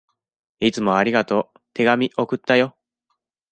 [0.59, 1.59] いつもありがとう。
[1.75, 2.75] 手紙、送ったよ。